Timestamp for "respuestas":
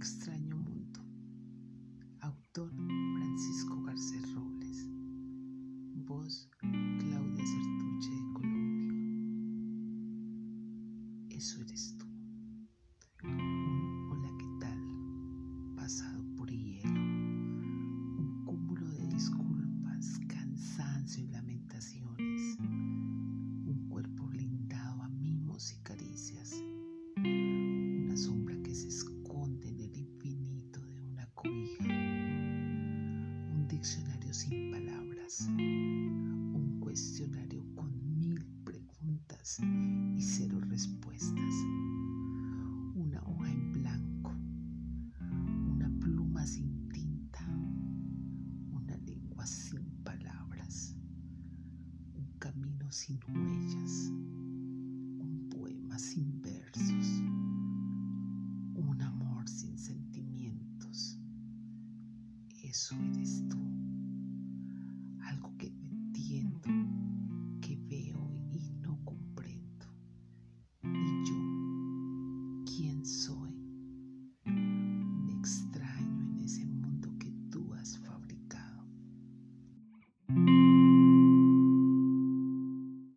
40.68-41.54